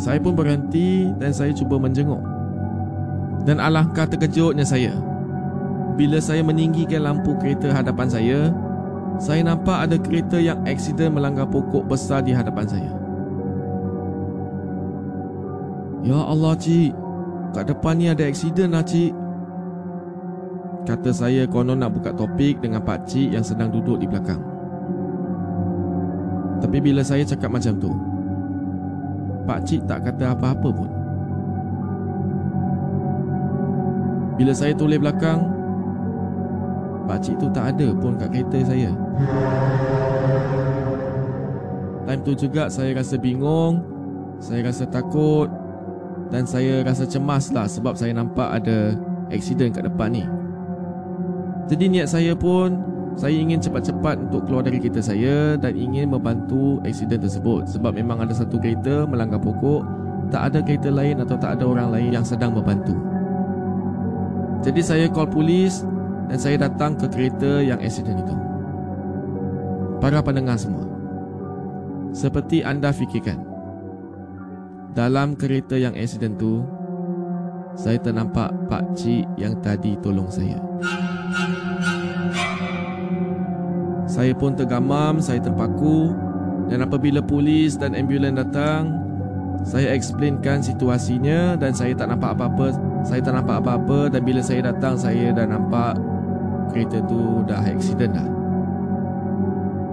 Saya 0.01 0.17
pun 0.17 0.33
berhenti 0.33 1.05
dan 1.21 1.29
saya 1.29 1.53
cuba 1.53 1.77
menjenguk. 1.77 2.25
Dan 3.45 3.61
alangkah 3.61 4.09
terkejutnya 4.09 4.65
saya 4.65 4.97
Bila 5.95 6.17
saya 6.17 6.41
meninggikan 6.41 7.05
lampu 7.05 7.37
kereta 7.37 7.69
hadapan 7.69 8.07
saya 8.09 8.39
saya 9.21 9.45
nampak 9.45 9.85
ada 9.85 10.01
kereta 10.01 10.41
yang 10.41 10.57
aksiden 10.65 11.13
melanggar 11.13 11.45
pokok 11.45 11.85
besar 11.85 12.25
di 12.25 12.33
hadapan 12.33 12.65
saya. 12.65 12.91
Ya 16.01 16.17
Allah, 16.17 16.57
cik. 16.57 16.89
Kat 17.53 17.69
depan 17.69 18.01
ni 18.01 18.09
ada 18.09 18.25
aksiden 18.25 18.73
lah, 18.73 18.81
cik. 18.81 19.13
Kata 20.89 21.13
saya 21.13 21.45
konon 21.45 21.77
nak 21.77 21.93
buka 21.93 22.09
topik 22.17 22.57
dengan 22.65 22.81
pak 22.81 23.05
cik 23.05 23.37
yang 23.37 23.45
sedang 23.45 23.69
duduk 23.69 24.01
di 24.01 24.09
belakang. 24.09 24.41
Tapi 26.57 26.81
bila 26.81 27.05
saya 27.05 27.21
cakap 27.21 27.53
macam 27.53 27.77
tu, 27.77 27.93
pak 29.45 29.61
cik 29.69 29.85
tak 29.85 30.01
kata 30.09 30.33
apa-apa 30.33 30.69
pun. 30.73 30.89
Bila 34.41 34.57
saya 34.57 34.73
toleh 34.73 34.97
belakang, 34.97 35.60
Pakcik 37.09 37.37
tu 37.41 37.47
tak 37.49 37.75
ada 37.75 37.93
pun 37.97 38.15
kat 38.15 38.29
kereta 38.29 38.59
saya. 38.65 38.91
Time 42.11 42.21
tu 42.25 42.33
juga 42.33 42.67
saya 42.67 42.91
rasa 42.97 43.15
bingung 43.15 43.85
Saya 44.41 44.67
rasa 44.67 44.89
takut 44.89 45.47
Dan 46.27 46.43
saya 46.49 46.81
rasa 46.81 47.05
cemas 47.05 47.53
lah 47.53 47.69
Sebab 47.69 47.93
saya 47.95 48.11
nampak 48.11 48.51
ada 48.51 48.97
Aksiden 49.31 49.71
kat 49.71 49.87
depan 49.87 50.11
ni. 50.11 50.27
Jadi 51.71 51.87
niat 51.87 52.11
saya 52.11 52.35
pun 52.35 52.83
Saya 53.15 53.37
ingin 53.37 53.63
cepat-cepat 53.63 54.27
untuk 54.27 54.43
keluar 54.49 54.65
dari 54.65 54.81
kereta 54.81 54.99
saya 54.99 55.55
Dan 55.55 55.77
ingin 55.77 56.11
membantu 56.11 56.83
aksiden 56.83 57.21
tersebut 57.21 57.69
Sebab 57.69 57.95
memang 57.95 58.19
ada 58.19 58.35
satu 58.35 58.59
kereta 58.59 59.07
melanggar 59.07 59.39
pokok 59.39 59.85
Tak 60.33 60.51
ada 60.51 60.59
kereta 60.59 60.89
lain 60.91 61.21
atau 61.21 61.39
tak 61.39 61.59
ada 61.59 61.63
orang 61.63 61.95
lain 61.95 62.11
yang 62.11 62.25
sedang 62.27 62.55
membantu. 62.55 62.95
Jadi 64.61 64.81
saya 64.85 65.05
call 65.09 65.25
polis 65.25 65.81
dan 66.31 66.39
saya 66.39 66.55
datang 66.63 66.95
ke 66.95 67.11
kereta 67.11 67.59
yang 67.59 67.75
accident 67.83 68.23
itu. 68.23 68.35
Para 69.99 70.23
pendengar 70.23 70.55
semua, 70.55 70.87
seperti 72.15 72.63
anda 72.63 72.95
fikirkan, 72.95 73.35
dalam 74.95 75.35
kereta 75.35 75.75
yang 75.75 75.91
accident 75.91 76.39
itu, 76.39 76.63
saya 77.75 77.99
ternampak 77.99 78.47
Pak 78.71 78.95
Cik 78.95 79.27
yang 79.35 79.59
tadi 79.59 79.99
tolong 79.99 80.31
saya. 80.31 80.55
Saya 84.07 84.31
pun 84.31 84.55
tergamam, 84.55 85.19
saya 85.19 85.43
terpaku 85.43 86.15
dan 86.71 86.87
apabila 86.87 87.19
polis 87.19 87.75
dan 87.75 87.91
ambulans 87.91 88.39
datang, 88.39 88.95
saya 89.67 89.91
explainkan 89.91 90.63
situasinya 90.63 91.59
dan 91.59 91.75
saya 91.75 91.91
tak 91.91 92.07
nampak 92.07 92.39
apa-apa. 92.39 92.71
Saya 93.03 93.19
tak 93.19 93.35
nampak 93.35 93.59
apa-apa 93.63 94.15
dan 94.15 94.23
bila 94.23 94.39
saya 94.39 94.71
datang 94.71 94.95
saya 94.95 95.35
dah 95.35 95.43
nampak 95.43 95.99
kereta 96.71 97.03
tu 97.05 97.43
dah 97.45 97.61
accident 97.67 98.15
dah. 98.15 98.29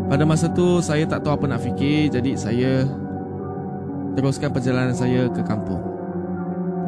Pada 0.09 0.25
masa 0.25 0.49
tu 0.49 0.81
saya 0.81 1.05
tak 1.05 1.21
tahu 1.21 1.37
apa 1.37 1.47
nak 1.53 1.61
fikir 1.61 2.09
jadi 2.09 2.33
saya 2.33 2.73
teruskan 4.17 4.49
perjalanan 4.49 4.97
saya 4.97 5.29
ke 5.29 5.45
kampung. 5.45 5.85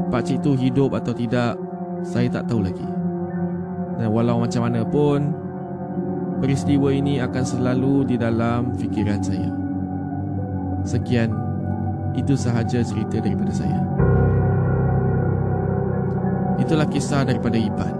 Pak 0.09 0.27
cik 0.27 0.41
tu 0.41 0.57
hidup 0.57 0.97
atau 0.97 1.13
tidak 1.13 1.55
saya 2.03 2.27
tak 2.33 2.49
tahu 2.49 2.65
lagi. 2.65 2.89
Dan 4.01 4.09
walau 4.09 4.41
macam 4.41 4.65
mana 4.65 4.81
pun 4.83 5.37
peristiwa 6.41 6.89
ini 6.89 7.21
akan 7.21 7.45
selalu 7.45 8.09
di 8.09 8.17
dalam 8.17 8.73
fikiran 8.81 9.21
saya. 9.21 9.53
Sekian 10.89 11.29
itu 12.17 12.33
sahaja 12.35 12.81
cerita 12.81 13.21
daripada 13.21 13.53
saya. 13.53 13.85
Itulah 16.57 16.89
kisah 16.89 17.29
daripada 17.29 17.61
Ipan. 17.61 18.00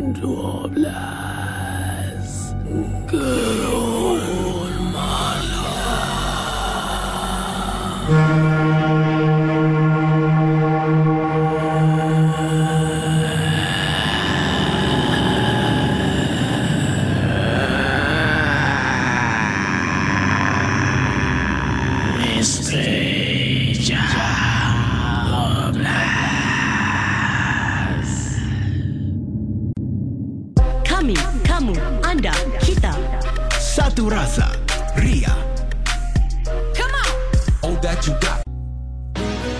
12 0.00 2.54
Gerun 3.10 4.20
Misteri 8.10 8.59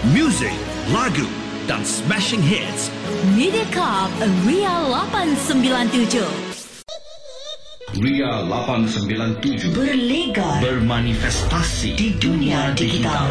Music, 0.08 0.56
lagu 0.96 1.28
dan 1.68 1.84
smashing 1.84 2.40
hits. 2.40 2.88
Mediacorp 3.36 4.08
Ria 4.48 4.80
897. 4.88 6.24
Ria 8.00 8.32
897 8.48 9.76
Berlegar. 9.76 10.56
bermanifestasi 10.64 12.00
di 12.00 12.16
dunia 12.16 12.72
digital. 12.72 13.28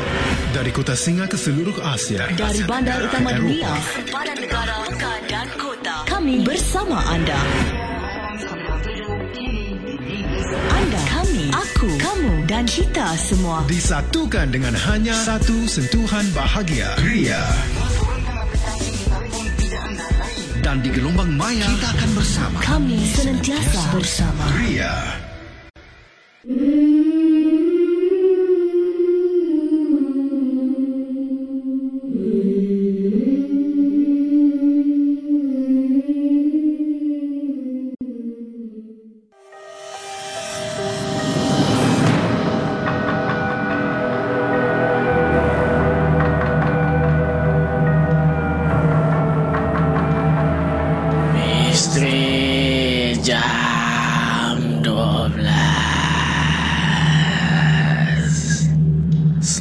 Dari 0.53 0.69
kota 0.69 0.93
Singa 0.93 1.25
ke 1.25 1.41
seluruh 1.41 1.73
Asia. 1.81 2.29
Dari 2.37 2.61
bandar 2.69 3.01
utama 3.01 3.33
dunia, 3.33 3.73
sempadan 3.89 4.37
negara, 4.37 4.77
pekan 4.85 5.19
dan 5.25 5.49
kota. 5.57 6.05
Kami 6.05 6.45
bersama. 6.45 7.01
Anda, 7.09 7.41
aku, 11.79 11.95
kamu 11.95 12.43
dan 12.43 12.67
kita 12.67 13.15
semua. 13.15 13.63
Disatukan 13.63 14.51
dengan 14.51 14.75
hanya 14.91 15.15
satu 15.15 15.63
sentuhan 15.63 16.27
bahagia. 16.35 16.91
Ria. 16.99 17.39
Dan 20.59 20.83
di 20.83 20.91
gelombang 20.91 21.31
maya 21.39 21.63
kita 21.63 21.87
akan 21.95 22.09
bersama. 22.19 22.57
Kami 22.59 22.99
senantiasa 23.15 23.81
bersama. 23.95 24.43
Ria. 24.59 24.91
Misteri 26.43 26.98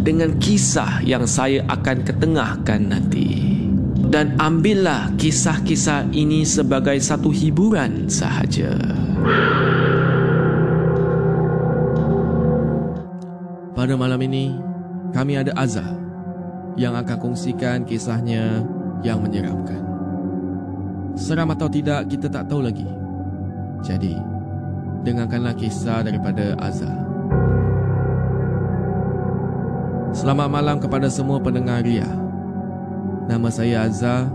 dengan 0.00 0.36
kisah 0.40 1.04
yang 1.04 1.28
saya 1.28 1.64
akan 1.68 1.96
ketengahkan 2.04 2.80
nanti. 2.88 3.60
Dan 4.10 4.34
ambillah 4.42 5.14
kisah-kisah 5.14 6.10
ini 6.10 6.42
sebagai 6.42 6.98
satu 6.98 7.30
hiburan 7.30 8.10
sahaja. 8.10 8.74
Pada 13.70 13.94
malam 13.94 14.18
ini, 14.26 14.50
kami 15.14 15.38
ada 15.38 15.54
Azhar 15.54 15.94
yang 16.74 16.98
akan 16.98 17.16
kongsikan 17.22 17.86
kisahnya 17.86 18.66
yang 19.06 19.22
menyeramkan. 19.22 19.78
Seram 21.14 21.54
atau 21.54 21.70
tidak, 21.70 22.10
kita 22.10 22.26
tak 22.26 22.50
tahu 22.50 22.66
lagi. 22.66 22.86
Jadi, 23.86 24.18
dengarkanlah 25.06 25.54
kisah 25.54 26.02
daripada 26.02 26.58
Azhar. 26.58 27.09
Selamat 30.10 30.50
malam 30.50 30.82
kepada 30.82 31.06
semua 31.06 31.38
pendengar 31.38 31.86
Ria. 31.86 32.10
Nama 33.30 33.46
saya 33.46 33.86
Azhar 33.86 34.26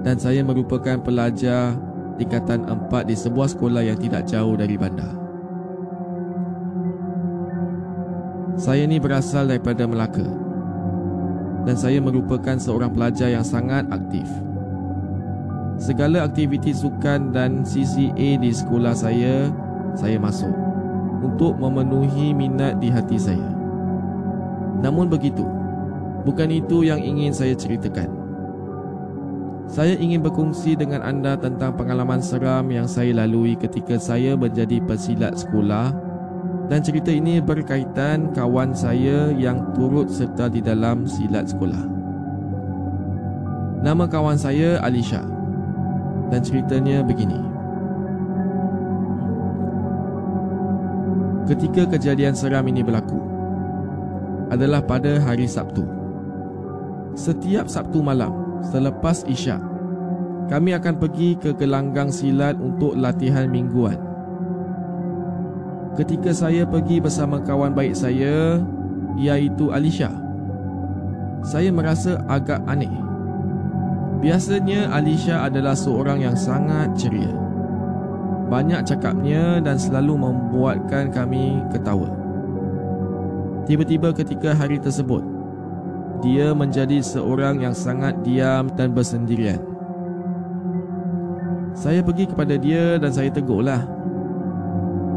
dan 0.00 0.16
saya 0.16 0.40
merupakan 0.40 0.96
pelajar 1.04 1.76
tingkatan 2.16 2.64
4 2.64 3.04
di 3.04 3.12
sebuah 3.12 3.44
sekolah 3.52 3.84
yang 3.84 4.00
tidak 4.00 4.24
jauh 4.24 4.56
dari 4.56 4.80
bandar. 4.80 5.12
Saya 8.56 8.88
ni 8.88 8.96
berasal 8.96 9.52
daripada 9.52 9.84
Melaka 9.84 10.24
dan 11.68 11.76
saya 11.76 12.00
merupakan 12.00 12.56
seorang 12.56 12.88
pelajar 12.88 13.28
yang 13.36 13.44
sangat 13.44 13.84
aktif. 13.92 14.24
Segala 15.76 16.24
aktiviti 16.24 16.72
sukan 16.72 17.36
dan 17.36 17.68
CCA 17.68 18.40
di 18.40 18.48
sekolah 18.48 18.96
saya, 18.96 19.52
saya 19.92 20.16
masuk 20.16 20.56
untuk 21.20 21.60
memenuhi 21.60 22.32
minat 22.32 22.80
di 22.80 22.88
hati 22.88 23.20
saya. 23.20 23.53
Namun 24.84 25.08
begitu, 25.08 25.48
bukan 26.28 26.52
itu 26.52 26.84
yang 26.84 27.00
ingin 27.00 27.32
saya 27.32 27.56
ceritakan. 27.56 28.12
Saya 29.64 29.96
ingin 29.96 30.20
berkongsi 30.20 30.76
dengan 30.76 31.00
anda 31.00 31.40
tentang 31.40 31.72
pengalaman 31.72 32.20
seram 32.20 32.68
yang 32.68 32.84
saya 32.84 33.16
lalui 33.16 33.56
ketika 33.56 33.96
saya 33.96 34.36
menjadi 34.36 34.76
pesilat 34.84 35.40
sekolah 35.40 35.88
dan 36.68 36.84
cerita 36.84 37.08
ini 37.08 37.40
berkaitan 37.40 38.28
kawan 38.36 38.76
saya 38.76 39.32
yang 39.32 39.72
turut 39.72 40.12
serta 40.12 40.52
di 40.52 40.60
dalam 40.60 41.08
silat 41.08 41.48
sekolah. 41.48 41.80
Nama 43.80 44.04
kawan 44.04 44.36
saya 44.36 44.84
Alisha 44.84 45.24
dan 46.28 46.44
ceritanya 46.44 47.00
begini. 47.00 47.40
Ketika 51.48 51.88
kejadian 51.88 52.36
seram 52.36 52.68
ini 52.68 52.84
berlaku 52.84 53.33
adalah 54.48 54.84
pada 54.84 55.20
hari 55.20 55.48
Sabtu. 55.48 55.84
Setiap 57.14 57.70
Sabtu 57.70 58.02
malam 58.02 58.60
selepas 58.66 59.22
Isyak, 59.24 59.62
kami 60.50 60.74
akan 60.76 61.00
pergi 61.00 61.38
ke 61.38 61.54
gelanggang 61.56 62.10
silat 62.10 62.58
untuk 62.58 62.98
latihan 62.98 63.48
mingguan. 63.48 63.96
Ketika 65.94 66.34
saya 66.34 66.66
pergi 66.66 66.98
bersama 66.98 67.38
kawan 67.38 67.70
baik 67.70 67.94
saya, 67.94 68.58
iaitu 69.14 69.70
Alisha, 69.70 70.10
saya 71.46 71.70
merasa 71.70 72.18
agak 72.26 72.58
aneh. 72.66 72.90
Biasanya 74.18 74.90
Alisha 74.90 75.46
adalah 75.46 75.76
seorang 75.78 76.24
yang 76.24 76.34
sangat 76.34 76.96
ceria. 76.98 77.30
Banyak 78.50 78.82
cakapnya 78.84 79.62
dan 79.62 79.78
selalu 79.78 80.18
membuatkan 80.18 81.12
kami 81.14 81.62
ketawa. 81.70 82.23
Tiba-tiba 83.64 84.12
ketika 84.12 84.52
hari 84.52 84.76
tersebut, 84.76 85.24
dia 86.20 86.52
menjadi 86.52 87.00
seorang 87.00 87.64
yang 87.64 87.72
sangat 87.72 88.20
diam 88.20 88.68
dan 88.76 88.92
bersendirian. 88.92 89.60
Saya 91.72 92.04
pergi 92.04 92.28
kepada 92.28 92.60
dia 92.60 93.00
dan 93.00 93.10
saya 93.10 93.32
tegurlah. 93.32 93.82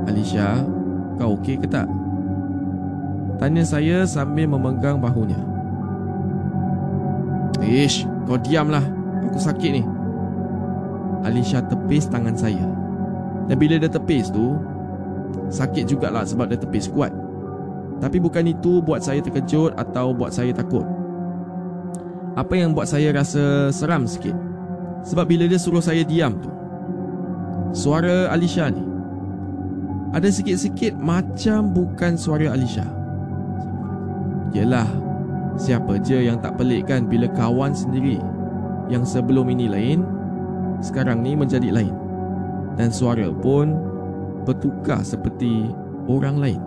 Alicia, 0.07 0.63
kau 1.19 1.35
okey 1.37 1.59
ke 1.59 1.67
tak? 1.67 1.85
Tanya 3.37 3.67
saya 3.67 4.07
sambil 4.07 4.47
memegang 4.47 4.97
bahunya. 4.97 5.37
Ish, 7.61 8.07
kau 8.25 8.39
diamlah. 8.39 8.81
Aku 9.27 9.37
sakit 9.43 9.71
ni. 9.75 9.83
Alicia 11.27 11.59
tepis 11.67 12.07
tangan 12.07 12.33
saya. 12.33 12.63
Dan 13.51 13.59
bila 13.59 13.75
dia 13.75 13.91
tepis 13.91 14.31
tu, 14.31 14.55
sakit 15.51 15.83
jugalah 15.83 16.23
sebab 16.23 16.47
dia 16.47 16.59
tepis 16.59 16.87
kuat. 16.87 17.26
Tapi 17.97 18.21
bukan 18.21 18.45
itu 18.45 18.79
buat 18.85 19.01
saya 19.01 19.21
terkejut 19.21 19.73
atau 19.73 20.13
buat 20.13 20.29
saya 20.29 20.53
takut. 20.53 20.85
Apa 22.37 22.53
yang 22.53 22.77
buat 22.77 22.85
saya 22.85 23.09
rasa 23.09 23.73
seram 23.73 24.05
sikit? 24.05 24.37
Sebab 25.01 25.25
bila 25.25 25.49
dia 25.49 25.57
suruh 25.57 25.81
saya 25.81 26.05
diam 26.05 26.37
tu, 26.37 26.51
suara 27.73 28.29
Alicia 28.29 28.69
ni 28.69 28.85
ada 30.13 30.29
sikit-sikit 30.29 30.95
macam 31.01 31.73
bukan 31.73 32.13
suara 32.15 32.53
Alicia. 32.53 32.85
Yelah, 34.55 34.87
siapa 35.57 35.99
je 35.99 36.29
yang 36.29 36.39
tak 36.39 36.55
pelik 36.55 36.87
kan 36.87 37.09
bila 37.09 37.27
kawan 37.33 37.73
sendiri 37.73 38.21
yang 38.87 39.03
sebelum 39.03 39.51
ini 39.51 39.67
lain, 39.67 39.99
sekarang 40.79 41.25
ni 41.25 41.35
menjadi 41.35 41.73
lain. 41.73 41.91
Dan 42.77 42.93
suara 42.93 43.33
pun 43.33 43.73
bertukar 44.45 45.01
seperti 45.01 45.67
orang 46.07 46.37
lain. 46.39 46.61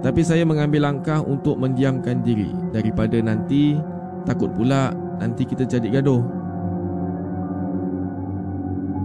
Tapi 0.00 0.24
saya 0.24 0.48
mengambil 0.48 0.88
langkah 0.88 1.20
untuk 1.20 1.60
mendiamkan 1.60 2.24
diri 2.24 2.48
daripada 2.72 3.20
nanti 3.20 3.76
takut 4.24 4.48
pula 4.56 4.96
nanti 5.20 5.44
kita 5.44 5.68
jadi 5.68 6.00
gaduh. 6.00 6.24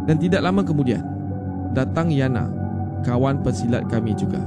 Dan 0.07 0.15
tidak 0.21 0.39
lama 0.45 0.63
kemudian 0.63 1.03
datang 1.75 2.07
Yana, 2.07 2.47
kawan 3.03 3.43
pesilat 3.43 3.83
kami 3.91 4.15
juga. 4.15 4.39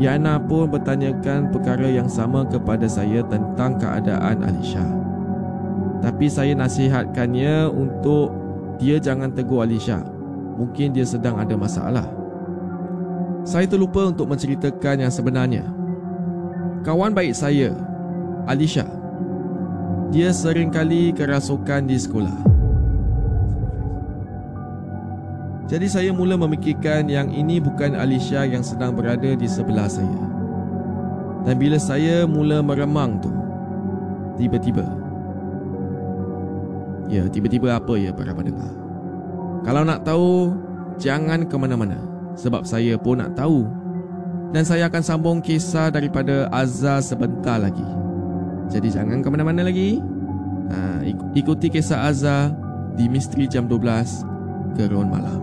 Yana 0.00 0.40
pun 0.40 0.72
bertanyakan 0.72 1.52
perkara 1.52 1.84
yang 1.84 2.08
sama 2.08 2.48
kepada 2.48 2.88
saya 2.88 3.20
tentang 3.28 3.76
keadaan 3.76 4.40
Alisha. 4.40 4.86
Tapi 6.00 6.32
saya 6.32 6.56
nasihatkannya 6.56 7.68
untuk 7.68 8.32
dia 8.80 8.96
jangan 8.96 9.28
tegur 9.36 9.60
Alisha. 9.60 10.00
Mungkin 10.56 10.96
dia 10.96 11.04
sedang 11.04 11.36
ada 11.36 11.52
masalah. 11.52 12.19
Saya 13.40 13.64
terlupa 13.64 14.04
untuk 14.04 14.28
menceritakan 14.28 15.08
yang 15.08 15.12
sebenarnya. 15.12 15.64
Kawan 16.84 17.16
baik 17.16 17.32
saya, 17.32 17.72
Alisha, 18.44 18.84
dia 20.12 20.28
sering 20.32 20.68
kali 20.68 21.12
kerasukan 21.16 21.88
di 21.88 21.96
sekolah. 21.96 22.36
Jadi 25.70 25.86
saya 25.86 26.10
mula 26.10 26.34
memikirkan 26.34 27.06
yang 27.06 27.30
ini 27.30 27.62
bukan 27.62 27.94
Alisha 27.94 28.42
yang 28.44 28.60
sedang 28.60 28.92
berada 28.92 29.32
di 29.32 29.48
sebelah 29.48 29.88
saya. 29.88 30.20
Dan 31.46 31.56
bila 31.56 31.80
saya 31.80 32.28
mula 32.28 32.60
meremang 32.60 33.22
tu, 33.22 33.32
tiba-tiba. 34.36 34.84
Ya, 37.08 37.24
tiba-tiba 37.30 37.80
apa 37.80 37.96
ya 37.96 38.12
para 38.12 38.36
pendengar? 38.36 38.68
Kalau 39.64 39.82
nak 39.86 40.04
tahu, 40.04 40.52
jangan 41.00 41.48
ke 41.48 41.56
mana-mana 41.56 42.09
sebab 42.40 42.64
saya 42.64 42.96
pun 42.96 43.20
nak 43.20 43.36
tahu. 43.36 43.68
Dan 44.50 44.64
saya 44.66 44.88
akan 44.88 45.02
sambung 45.04 45.38
kisah 45.38 45.92
daripada 45.92 46.48
Azza 46.50 46.98
sebentar 47.04 47.60
lagi. 47.60 47.86
Jadi 48.72 48.88
jangan 48.90 49.22
ke 49.22 49.28
mana-mana 49.30 49.68
lagi. 49.68 50.00
Ha, 50.72 51.04
ikuti 51.36 51.70
kisah 51.70 52.08
Azza 52.08 52.50
di 52.96 53.06
Misteri 53.06 53.46
Jam 53.46 53.68
12 53.68 54.26
Gerun 54.74 55.06
Malam. 55.06 55.40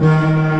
Misteri 0.00 0.59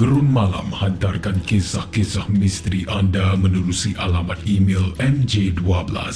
Gerun 0.00 0.32
Malam 0.32 0.72
hantarkan 0.72 1.44
kisah-kisah 1.44 2.24
misteri 2.32 2.88
anda 2.88 3.36
menerusi 3.36 3.92
alamat 4.00 4.40
email 4.48 4.96
mj12 4.96 5.60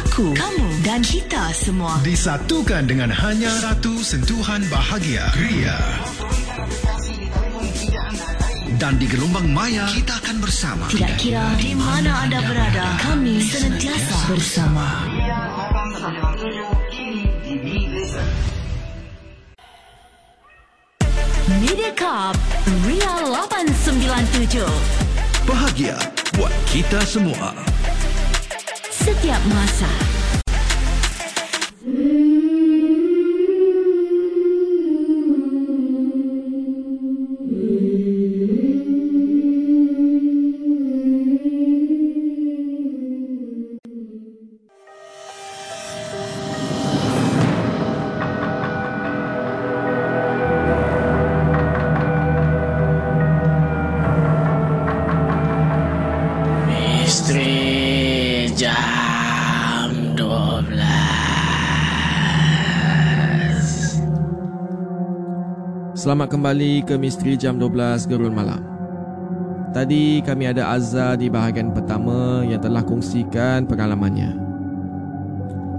aku, 0.00 0.32
kamu 0.32 0.68
dan 0.86 1.00
kita 1.04 1.52
semua 1.52 2.00
disatukan 2.00 2.88
dengan 2.88 3.12
hanya 3.12 3.52
satu 3.60 4.00
sentuhan 4.00 4.64
bahagia. 4.72 5.28
Ria. 5.36 5.78
Dan 8.80 8.98
di 8.98 9.06
gelombang 9.06 9.46
maya 9.52 9.86
kita 9.92 10.16
akan 10.22 10.36
bersama. 10.42 10.84
Tidak 10.88 11.14
kira 11.20 11.44
di 11.60 11.76
mana 11.76 12.26
anda 12.26 12.40
berada, 12.40 12.86
kami 13.04 13.42
senantiasa 13.44 14.18
bersama. 14.32 14.86
Mediacorp 21.62 22.36
Ria 22.88 23.12
897 23.28 24.66
Bahagia 25.46 25.98
buat 26.38 26.54
kita 26.70 27.02
semua. 27.06 27.71
Setiap 29.02 29.42
masa 29.50 29.90
Selamat 66.12 66.28
kembali 66.28 66.84
ke 66.84 67.00
Misteri 67.00 67.40
Jam 67.40 67.56
12 67.56 68.04
Gerun 68.04 68.36
Malam. 68.36 68.60
Tadi 69.72 70.20
kami 70.20 70.44
ada 70.44 70.68
Azza 70.76 71.16
di 71.16 71.32
bahagian 71.32 71.72
pertama 71.72 72.44
yang 72.44 72.60
telah 72.60 72.84
kongsikan 72.84 73.64
pengalamannya. 73.64 74.36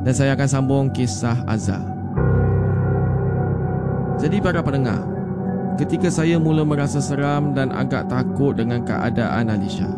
Dan 0.01 0.09
saya 0.09 0.33
akan 0.33 0.49
sambung 0.49 0.89
kisah 0.89 1.37
Azza. 1.45 1.77
Jadi 4.17 4.41
para 4.41 4.65
pendengar, 4.65 5.05
ketika 5.77 6.09
saya 6.09 6.41
mula 6.41 6.65
merasa 6.65 6.97
seram 6.97 7.53
dan 7.53 7.69
agak 7.69 8.09
takut 8.09 8.57
dengan 8.57 8.81
keadaan 8.81 9.53
Alisha. 9.53 9.93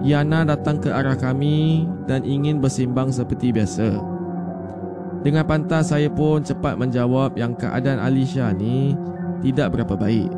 Yana 0.00 0.48
datang 0.48 0.80
ke 0.80 0.88
arah 0.88 1.20
kami 1.20 1.84
dan 2.08 2.24
ingin 2.24 2.64
bersimbang 2.64 3.12
seperti 3.12 3.52
biasa. 3.52 4.15
Dengan 5.22 5.44
pantas 5.48 5.94
saya 5.94 6.10
pun 6.12 6.44
cepat 6.44 6.76
menjawab 6.76 7.38
yang 7.38 7.56
keadaan 7.56 8.02
Alisha 8.02 8.52
ni 8.52 8.96
tidak 9.40 9.76
berapa 9.76 9.94
baik. 9.94 10.30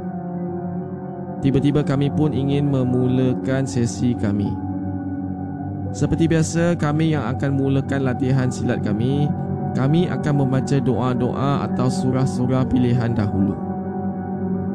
Tiba-tiba 1.39 1.87
kami 1.87 2.11
pun 2.11 2.35
ingin 2.35 2.67
memulakan 2.67 3.63
sesi 3.63 4.11
kami. 4.19 4.51
Seperti 5.95 6.29
biasa, 6.29 6.77
kami 6.77 7.17
yang 7.17 7.25
akan 7.33 7.57
mulakan 7.57 8.05
latihan 8.05 8.53
silat 8.53 8.85
kami, 8.85 9.31
kami 9.73 10.11
akan 10.11 10.45
membaca 10.45 10.77
doa-doa 10.77 11.65
atau 11.71 11.89
surah-surah 11.89 12.69
pilihan 12.69 13.17
dahulu. 13.17 13.57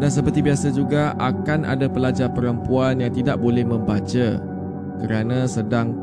Dan 0.01 0.09
seperti 0.09 0.41
biasa 0.41 0.73
juga 0.73 1.13
akan 1.21 1.69
ada 1.69 1.85
pelajar 1.85 2.27
perempuan 2.33 2.99
yang 2.99 3.13
tidak 3.13 3.37
boleh 3.37 3.61
membaca 3.63 4.41
kerana 4.99 5.45
sedang 5.45 5.93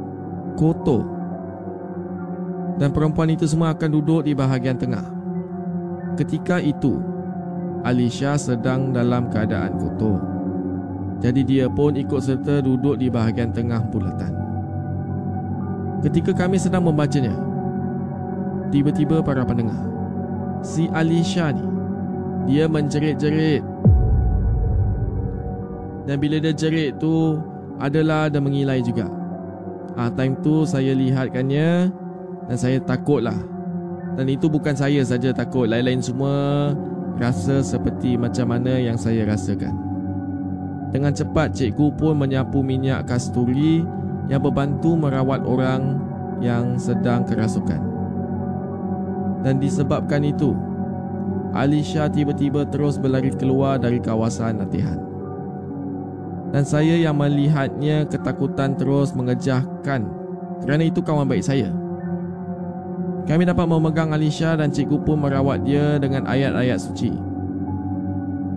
kotor. 0.55 1.19
Dan 2.81 2.97
perempuan 2.97 3.29
itu 3.29 3.45
semua 3.45 3.77
akan 3.77 3.90
duduk 3.93 4.25
di 4.25 4.33
bahagian 4.33 4.81
tengah. 4.81 5.05
Ketika 6.16 6.64
itu, 6.64 6.97
Alisha 7.85 8.40
sedang 8.40 8.97
dalam 8.97 9.29
keadaan 9.29 9.77
kotor. 9.77 10.16
Jadi 11.21 11.45
dia 11.45 11.69
pun 11.69 11.93
ikut 11.93 12.21
serta 12.25 12.64
duduk 12.64 12.97
di 12.97 13.12
bahagian 13.12 13.53
tengah 13.53 13.85
bulatan. 13.93 14.33
Ketika 16.01 16.33
kami 16.33 16.57
sedang 16.57 16.88
membacanya, 16.88 17.37
tiba-tiba 18.73 19.21
para 19.21 19.45
pendengar, 19.45 19.85
si 20.64 20.88
Alisha 20.97 21.53
ni, 21.53 21.64
dia 22.49 22.64
menjerit-jerit. 22.64 23.61
Dan 26.09 26.16
bila 26.16 26.40
dia 26.40 26.57
jerit 26.57 26.97
tu, 26.97 27.37
adalah 27.77 28.33
dia 28.33 28.40
mengilai 28.40 28.81
juga. 28.81 29.09
Ah, 30.01 30.09
time 30.09 30.40
tu 30.40 30.64
saya 30.64 30.97
lihatkannya 30.97 31.93
dan 32.51 32.59
saya 32.59 32.83
takutlah. 32.83 33.39
Dan 34.19 34.27
itu 34.27 34.51
bukan 34.51 34.75
saya 34.75 35.07
saja 35.07 35.31
takut, 35.31 35.71
lain-lain 35.71 36.03
semua 36.03 36.75
rasa 37.15 37.63
seperti 37.63 38.19
macam 38.19 38.51
mana 38.51 38.75
yang 38.75 38.99
saya 38.99 39.23
rasakan. 39.23 39.71
Dengan 40.91 41.15
cepat 41.15 41.55
cikgu 41.55 41.95
pun 41.95 42.19
menyapu 42.19 42.59
minyak 42.67 43.07
kasturi 43.07 43.87
yang 44.27 44.43
berbantu 44.43 44.99
merawat 44.99 45.47
orang 45.47 46.03
yang 46.43 46.75
sedang 46.75 47.23
kerasukan. 47.23 47.79
Dan 49.47 49.63
disebabkan 49.63 50.27
itu, 50.27 50.51
Alisha 51.55 52.11
tiba-tiba 52.11 52.67
terus 52.67 52.99
berlari 52.99 53.31
keluar 53.31 53.79
dari 53.79 54.03
kawasan 54.03 54.59
latihan. 54.59 54.99
Dan 56.51 56.67
saya 56.67 56.99
yang 56.99 57.15
melihatnya 57.15 58.11
ketakutan 58.11 58.75
terus 58.75 59.15
mengejahkan 59.15 60.03
kerana 60.67 60.83
itu 60.83 60.99
kawan 60.99 61.31
baik 61.31 61.47
saya. 61.47 61.71
Kami 63.28 63.42
dapat 63.44 63.66
memegang 63.68 64.14
Alisha 64.16 64.56
dan 64.56 64.72
cikgu 64.72 65.02
pun 65.04 65.20
merawat 65.20 65.62
dia 65.64 66.00
dengan 66.00 66.24
ayat-ayat 66.24 66.78
suci. 66.80 67.12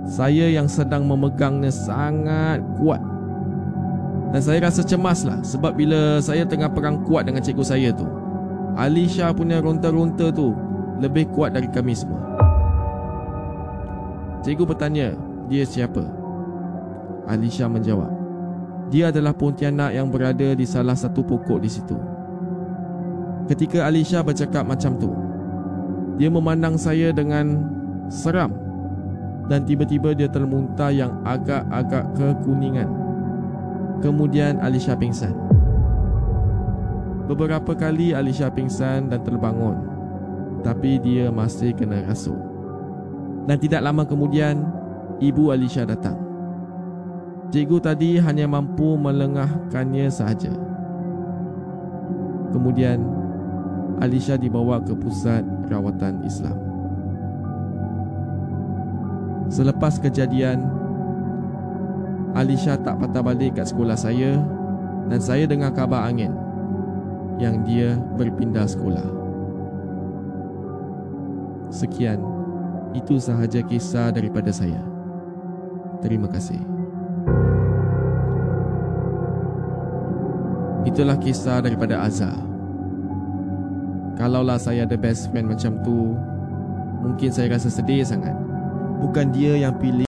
Saya 0.03 0.51
yang 0.51 0.67
sedang 0.67 1.07
memegangnya 1.07 1.71
sangat 1.71 2.59
kuat. 2.79 2.99
Dan 4.33 4.41
saya 4.41 4.65
rasa 4.65 4.81
cemaslah 4.81 5.45
sebab 5.45 5.77
bila 5.77 6.17
saya 6.17 6.43
tengah 6.43 6.67
perang 6.71 7.05
kuat 7.05 7.29
dengan 7.29 7.39
cikgu 7.45 7.63
saya 7.63 7.89
tu, 7.93 8.07
Alisha 8.73 9.29
punya 9.31 9.61
ronta-ronta 9.61 10.33
tu 10.33 10.57
lebih 10.97 11.29
kuat 11.29 11.53
dari 11.53 11.69
kami 11.69 11.93
semua. 11.93 12.19
Cikgu 14.41 14.63
bertanya, 14.67 15.13
dia 15.47 15.63
siapa? 15.63 16.03
Alisha 17.29 17.69
menjawab, 17.69 18.11
dia 18.91 19.13
adalah 19.13 19.31
pontianak 19.31 19.95
yang 19.95 20.11
berada 20.11 20.51
di 20.51 20.65
salah 20.67 20.97
satu 20.97 21.23
pokok 21.23 21.63
di 21.63 21.69
situ. 21.71 21.95
Ketika 23.43 23.83
Alisha 23.83 24.23
bercakap 24.23 24.63
macam 24.63 24.95
tu, 24.95 25.11
dia 26.15 26.31
memandang 26.31 26.79
saya 26.79 27.11
dengan 27.11 27.67
seram 28.07 28.53
dan 29.51 29.67
tiba-tiba 29.67 30.15
dia 30.15 30.31
termuntah 30.31 30.93
yang 30.93 31.19
agak-agak 31.27 32.07
kekuningan. 32.15 32.87
Kemudian 33.99 34.59
Alisha 34.63 34.95
pingsan. 34.95 35.35
Beberapa 37.27 37.71
kali 37.75 38.11
Alisha 38.11 38.51
pingsan 38.51 39.07
dan 39.11 39.19
terbangun, 39.23 39.79
tapi 40.63 40.99
dia 40.99 41.31
masih 41.31 41.71
kena 41.75 42.03
rasuk. 42.03 42.35
Dan 43.47 43.59
tidak 43.59 43.83
lama 43.83 44.03
kemudian, 44.07 44.63
ibu 45.19 45.51
Alisha 45.51 45.83
datang. 45.83 46.19
Cikgu 47.51 47.77
tadi 47.83 48.17
hanya 48.19 48.47
mampu 48.47 48.95
melengahkannya 48.95 50.07
sahaja. 50.09 50.51
Kemudian, 52.49 53.22
Alisha 54.01 54.39
dibawa 54.39 54.81
ke 54.81 54.93
pusat 54.97 55.45
rawatan 55.69 56.25
Islam. 56.25 56.57
Selepas 59.53 60.01
kejadian, 60.01 60.65
Alisha 62.33 62.73
tak 62.81 62.97
patah 62.97 63.21
balik 63.21 63.61
kat 63.61 63.69
sekolah 63.69 63.93
saya 63.93 64.41
dan 65.05 65.21
saya 65.21 65.45
dengar 65.45 65.69
kabar 65.75 66.09
angin 66.09 66.33
yang 67.37 67.61
dia 67.61 67.93
berpindah 68.17 68.65
sekolah. 68.65 69.05
Sekian, 71.69 72.21
itu 72.97 73.17
sahaja 73.21 73.61
kisah 73.61 74.09
daripada 74.09 74.49
saya. 74.49 74.81
Terima 76.01 76.29
kasih. 76.29 76.61
Itulah 80.83 81.17
kisah 81.17 81.63
daripada 81.63 82.05
Azhar. 82.05 82.52
Kalaulah 84.17 84.57
saya 84.57 84.89
ada 84.89 84.97
best 84.97 85.29
friend 85.29 85.53
macam 85.53 85.77
tu, 85.85 86.17
mungkin 87.05 87.29
saya 87.29 87.53
rasa 87.53 87.69
sedih 87.69 88.01
sangat. 88.01 88.33
Bukan 88.97 89.29
dia 89.29 89.61
yang 89.61 89.77
pilih 89.77 90.01